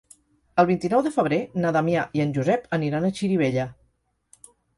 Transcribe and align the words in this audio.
El 0.61 0.67
vint-i-nou 0.69 1.03
de 1.07 1.11
febrer 1.17 1.39
na 1.65 1.73
Damià 1.75 2.07
i 2.21 2.25
en 2.25 2.33
Josep 2.39 2.67
aniran 2.79 3.07
a 3.07 3.13
Xirivella. 3.21 3.69